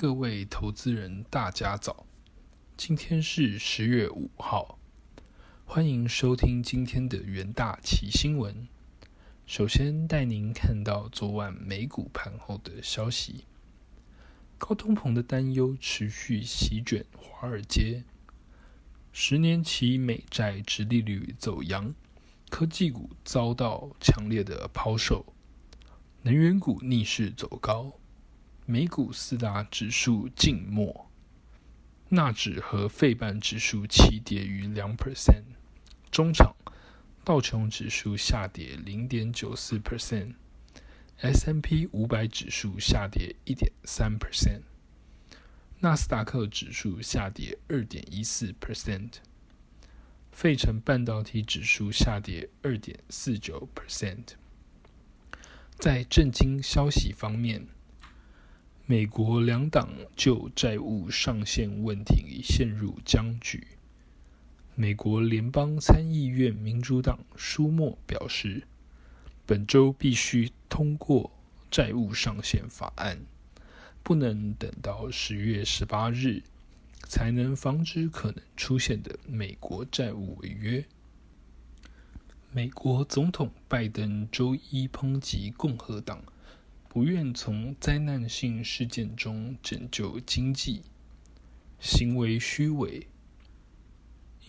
[0.00, 2.06] 各位投资人，大家早！
[2.76, 4.78] 今天是十月五号，
[5.64, 8.68] 欢迎收听今天的元大旗新闻。
[9.44, 13.44] 首先带您看到昨晚美股盘后的消息，
[14.56, 18.04] 高通膨的担忧持续席卷华尔街，
[19.10, 21.92] 十年期美债直利率走扬，
[22.48, 25.26] 科技股遭到强烈的抛售，
[26.22, 27.94] 能源股逆势走高。
[28.70, 31.10] 美股四大指数静默，
[32.10, 35.44] 纳指和费半指数齐跌逾两 percent。
[36.10, 36.54] 中场，
[37.24, 44.60] 道琼指数下跌零点九四 percent，S M P 五百指数下跌一点三 percent，
[45.78, 49.12] 纳斯达克指数下跌二点一四 percent，
[50.30, 54.34] 费城半导体指数下跌二点四九 percent。
[55.78, 57.66] 在震惊消息方面。
[58.90, 63.66] 美国两党就债务上限问题已陷入僵局。
[64.74, 68.62] 美国联邦参议院民主党舒默表示，
[69.44, 71.30] 本周必须通过
[71.70, 73.18] 债务上限法案，
[74.02, 76.42] 不能等到十月十八日
[77.02, 80.82] 才能防止可能出现的美国债务违约。
[82.50, 86.22] 美国总统拜登周一抨击共和党。
[86.88, 90.82] 不愿从灾难性事件中拯救经济，
[91.78, 93.06] 行为虚伪。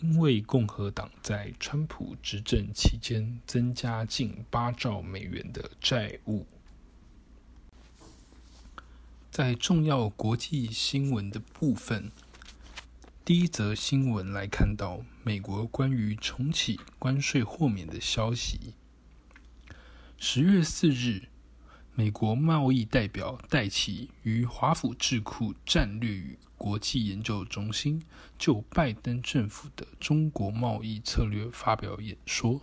[0.00, 6.46] 因为共和党在川普执政期间增加近八兆美元的债务。
[9.32, 12.12] 在重要国际新闻的部分，
[13.24, 18.74] 第一则新闻来看到美国关于重启关税豁免的消息。
[20.16, 21.24] 十月四日。
[21.98, 28.00] 美国贸易代表戴奇于华府智库战略与国际研究中心
[28.38, 32.60] 就拜登政府的中国贸易策略发表演说。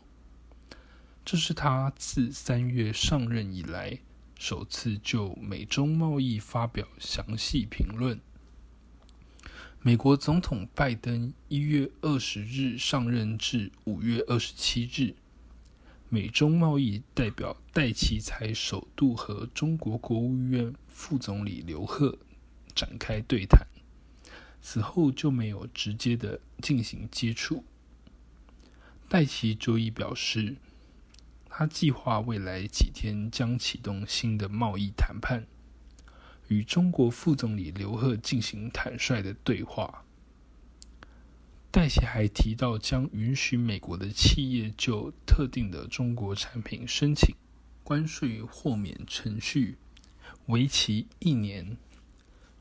[1.26, 4.00] 这是他自三月上任以来
[4.40, 8.18] 首次就美中贸易发表详细评论。
[9.82, 15.14] 美国总统拜登一月二十日上任至五月二十七日。
[16.16, 22.18] 美中贸易代表戴奇才首度和中国国务院副总理刘鹤
[22.74, 23.68] 展开对谈，
[24.62, 27.66] 此后就没有直接的进行接触。
[29.10, 30.56] 戴奇周一表示，
[31.50, 35.46] 他计划未来几天将启动新的贸易谈判，
[36.48, 40.05] 与中国副总理刘鹤进行坦率的对话。
[41.76, 47.36] 戴奇还提到，将允许美国的企业就特定的中国产品申请
[47.84, 49.76] 关税豁免程序，
[50.46, 51.76] 为期一年。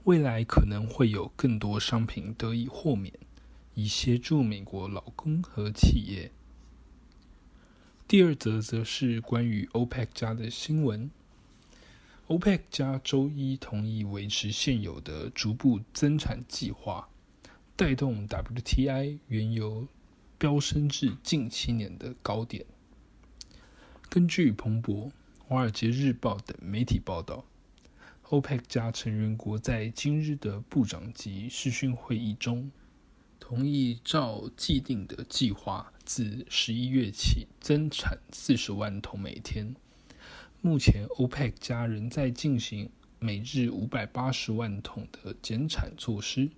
[0.03, 3.15] 未来可能会有更多商品得以豁免，
[3.75, 6.33] 以协助美国劳工和企业。
[8.09, 11.09] 第二则则是关于 OPEC 加的新闻。
[12.27, 17.09] OPEC 加周一同意维持现有的逐步增产计划。
[17.77, 19.89] 带动 WTI 原油
[20.39, 22.65] 飙升至近七年的高点。
[24.09, 27.45] 根据彭博、华尔街日报等媒体报道
[28.29, 32.71] ，OPEC 加成员国在今日的部长级视讯会议中，
[33.41, 39.75] 同意照既定的计划，自十一月起增产四十万桶每天。
[40.61, 46.51] 目前，OPEC 加仍在进行每日五百八十万桶的减产措施。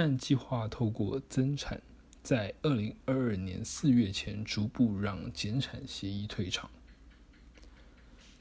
[0.00, 1.82] 但计划透过增产，
[2.22, 6.70] 在二零二二年四月前逐步让减产协议退场。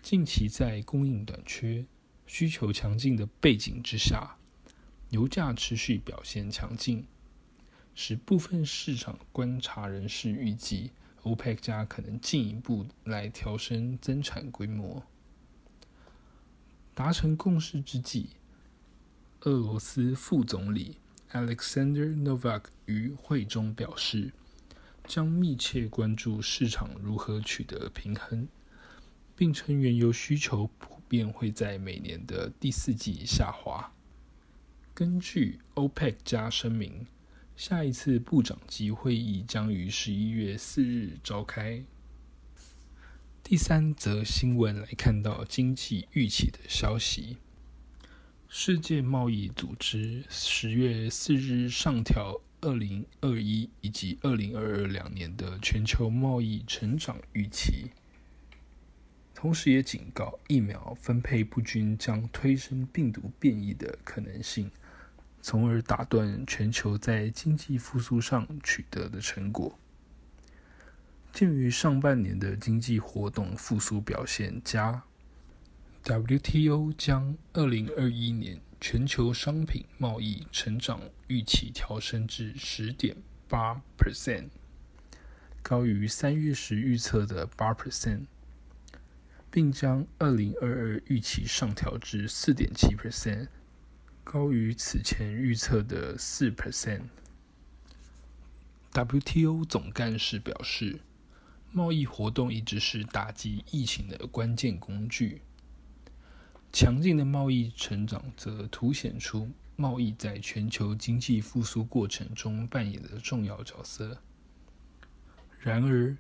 [0.04, 1.84] 近期在供应短缺、
[2.28, 4.38] 需求强劲的背景之下，
[5.10, 7.04] 油价持续表现强劲，
[7.96, 10.92] 使部分市场观察人士预计
[11.24, 15.02] ，OPEC 加可能进一步来调升增产规模。
[16.94, 18.30] 达成共识之际，
[19.42, 20.98] 俄罗斯副总理。
[21.34, 24.32] Alexander Novak 于会中表示，
[25.06, 28.48] 将密切关注市场如何取得平衡，
[29.36, 33.92] 并称原油需求普遍会在每年的第四季下滑。
[34.94, 37.06] 根据 OPEC 加声明，
[37.56, 41.84] 下一次部长级会议将于十一月四日召开。
[43.44, 47.38] 第三则新闻来看到经济预期的消息。
[48.50, 57.92] 世界贸易组织十月四日上调二零二一以及二零二二两年的全球贸易成长预期。
[59.36, 64.72] 同时也警告疫苗分配不均将推升病毒变异的可能性，
[65.42, 69.78] 从而打断全球在经济复苏上取得的成果。
[71.34, 75.04] 鉴于上半年的经济活动复苏表现佳
[76.08, 83.18] ，WTO 将二零二一年全球商品贸易成长预期调升至十点
[83.50, 84.48] 八 percent，
[85.62, 88.28] 高于三月时预测的八 percent，
[89.52, 93.50] 并将二零二二预期上调至四点七 percent，
[94.24, 97.02] 高于此前预测的四 percent。
[98.94, 101.02] WTO 总干事表示。
[101.74, 105.42] 贸易活动一直是打击疫情的关键工具。
[106.80, 114.22] 强劲的贸易成长则凸显出贸易在全球经济复苏过程中扮演的重要角色。
[115.60, 116.16] 然而，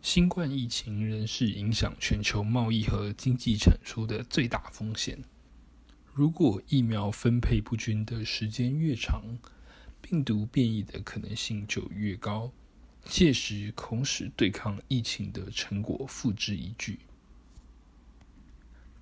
[0.00, 5.22] 新冠疫情仍是影响全球贸易和经济产出的最大风险。
[6.14, 9.22] 如果疫苗分配不均的时间越长，
[10.00, 12.50] 病毒变异的可能性就越高。
[13.04, 16.98] 届时恐使对抗疫情的成果付之一炬。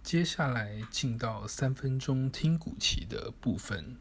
[0.03, 3.97] 接下来进到三分钟听股期的部分。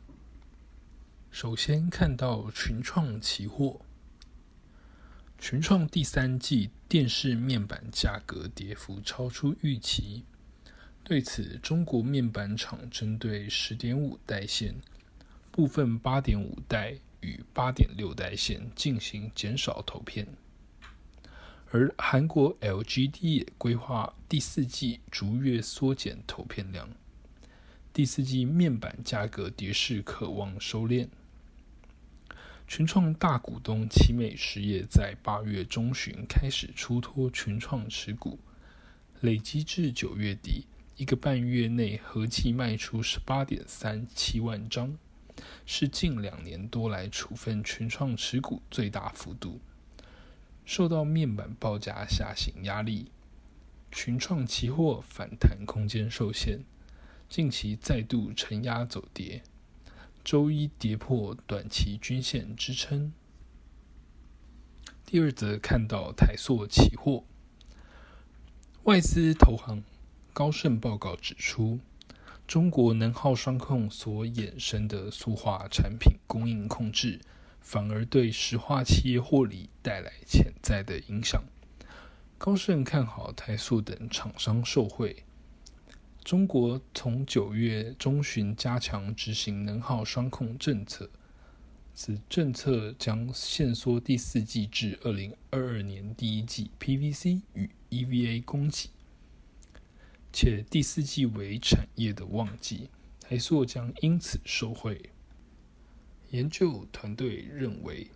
[1.29, 3.81] 首先看到群创期货，
[5.37, 10.23] 群创第三季电视面板价格跌幅超出预期。
[11.03, 14.75] 对此，中国面板厂针对十点五代线、
[15.51, 16.95] 部分八点五代。
[17.21, 20.25] 与八点六代线进行减少投片，
[21.71, 26.89] 而韩国 LGD 也规划第四季逐月缩减投片量，
[27.93, 31.07] 第四季面板价格跌势可望收敛。
[32.67, 38.39] 群创大股东奇美实业在八月中旬开始出脱群创持股，
[39.21, 40.65] 累积至九月底
[40.97, 44.97] 一个半月内合计卖出十八点三七万张。
[45.67, 49.61] 是近两年多来处分群创持股最大幅度。
[50.69, 53.11] 受到面板报价下行压力，
[53.91, 56.59] 群创期货反弹空间受限，
[57.27, 59.41] 近期再度承压走跌，
[60.23, 63.11] 周一跌破短期均线支撑。
[65.07, 67.23] 第二则看到台塑期货，
[68.83, 69.81] 外资投行
[70.33, 71.79] 高盛报告指出。
[72.45, 77.19] 中国能耗双控所衍生的塑化产品供应控制，
[77.61, 81.43] 反而对石化企业获利带来潜在的影响。
[82.37, 85.23] 高盛看好台塑等厂商受惠。
[86.23, 91.09] 中国从九月中旬加强执行能耗双控政策，
[91.93, 98.89] 此政策将限缩第四季至二零二二年第一季 PVC 与 EVA 供给。
[100.31, 102.89] 且第四季为产业的旺季，
[103.19, 105.09] 台塑将因此受惠。
[106.31, 108.07] 研究团队认为，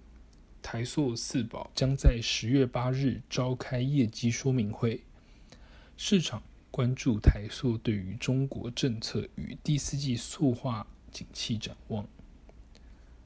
[0.62, 5.04] 台塑四宝将在十月八日召开业绩说明会，
[5.98, 12.07] 市场关注台塑对于中国政策与第四季塑化景气展望。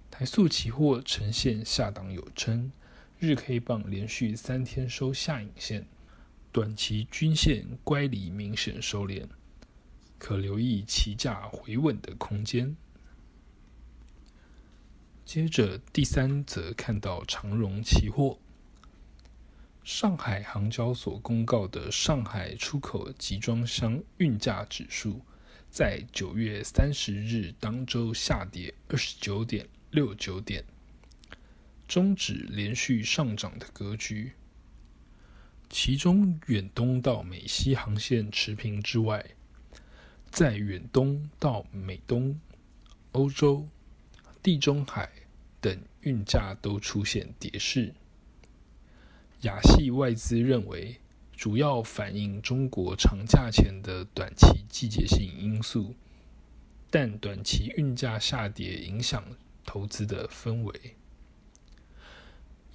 [0.10, 2.72] 台塑期货呈现下档有撑，
[3.20, 5.86] 日 K 棒连续三天收下影线。
[6.54, 9.28] 短期均线乖离明显收敛，
[10.18, 12.76] 可留意期价回稳的空间。
[15.28, 18.40] 接着第三则看到长荣期货，
[19.84, 25.20] 上海航交所公告的上海出口集装箱运价指数，
[25.70, 30.64] 在九月三十日当周下跌二十九点六九点，
[31.90, 34.32] 终止连续上涨的格局。
[35.70, 39.26] 其中远东到美西航线持平之外，
[40.32, 42.40] 在远东到美东、
[43.12, 43.68] 欧洲、
[44.48, 45.10] 地中海
[45.60, 47.94] 等运价都出现跌势。
[49.42, 50.96] 亚系外资认为，
[51.34, 55.94] 主要反映中国长假前的短期季节性因素，
[56.90, 59.22] 但短期运价下跌影响
[59.66, 60.96] 投资的氛围。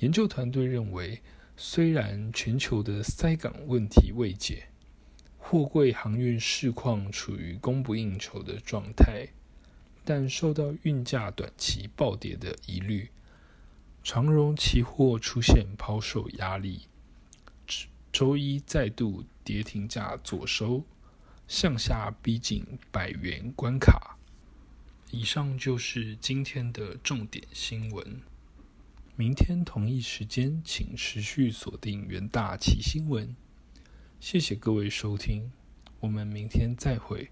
[0.01, 1.23] 研究团队认为。
[1.57, 4.65] 虽然全球的塞港问题未解，
[5.39, 9.29] 货柜航运市况处于供不应求的状态，
[10.05, 13.11] 但受到运价短期暴跌的疑虑，
[14.03, 16.89] 长荣期货出现抛售压力，
[18.13, 20.85] 周一再度跌停价左收，
[21.47, 24.17] 向下逼近百元关卡。
[25.11, 28.21] 以上就是今天的重点新闻。
[29.15, 33.37] 明天同一时间，请持续锁定元大奇新闻。
[34.19, 35.53] 谢谢各位收听，
[36.01, 37.31] 我们明天再会。